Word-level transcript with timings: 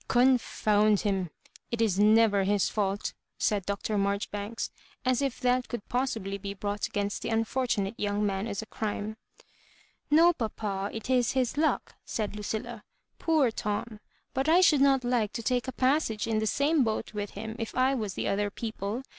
Confound 0.07 1.01
hun 1.01 1.15
1 1.25 1.29
it 1.69 1.79
is 1.79 1.99
never 1.99 2.43
his 2.43 2.69
fault," 2.69 3.13
said 3.37 3.67
Dr. 3.67 3.99
Marjoribanks, 3.99 4.71
as 5.05 5.21
if 5.21 5.39
that 5.41 5.67
could 5.67 5.87
possibly 5.89 6.39
be 6.39 6.55
brought 6.55 6.87
against 6.87 7.21
the 7.21 7.29
unfortunate 7.29 7.93
young 7.99 8.25
man 8.25 8.47
as 8.47 8.63
a 8.63 8.65
crime." 8.65 9.17
No 10.19 10.33
papa, 10.33 10.89
it 10.91 11.07
is 11.11 11.33
his 11.33 11.55
luck," 11.55 11.93
said 12.03 12.33
Ludlla; 12.35 12.81
"poor 13.19 13.51
Tom 13.51 13.85
I— 13.87 13.99
but 14.33 14.49
I 14.49 14.59
should 14.61 14.81
not 14.81 15.03
like 15.03 15.33
to 15.33 15.43
take 15.43 15.67
a 15.67 15.71
passage 15.71 16.25
in 16.25 16.39
the 16.39 16.47
same 16.47 16.83
boat 16.83 17.13
with 17.13 17.29
him 17.37 17.55
if 17.59 17.75
I 17.75 17.93
was 17.93 18.15
the 18.15 18.27
other 18.27 18.49
people. 18.49 19.03